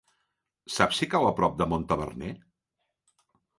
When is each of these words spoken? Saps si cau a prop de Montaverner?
Saps 0.75 1.01
si 1.01 1.09
cau 1.11 1.27
a 1.27 1.35
prop 1.41 1.61
de 1.61 1.69
Montaverner? 1.75 2.35